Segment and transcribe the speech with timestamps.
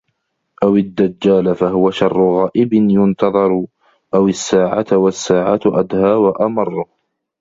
[0.63, 3.65] أَوْ الدَّجَّالَ فَهُوَ شَرُّ غَائِبٍ يُنْتَظَرُ
[4.13, 6.85] أَوْ السَّاعَةَ وَالسَّاعَةُ أَدْهَى وَأَمَرُّ